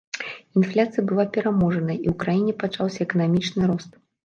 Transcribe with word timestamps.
Інфляцыя 0.61 1.03
была 1.11 1.25
пераможаная, 1.35 1.97
і 2.05 2.11
ў 2.13 2.17
краіне 2.25 2.57
пачаўся 2.65 2.99
эканамічны 3.09 3.71
рост. 3.75 3.91